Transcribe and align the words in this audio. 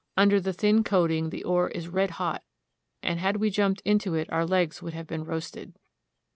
Under 0.17 0.39
the 0.39 0.51
thin 0.51 0.83
coating 0.83 1.29
the 1.29 1.43
ore 1.43 1.69
is 1.69 1.87
red 1.87 2.09
hot, 2.17 2.41
and 3.03 3.19
had 3.19 3.37
we 3.37 3.51
jumped 3.51 3.81
into 3.85 4.15
it 4.15 4.27
our 4.31 4.47
legs 4.47 4.81
would 4.81 4.93
have 4.95 5.05
been 5.05 5.23
roasted. 5.23 5.75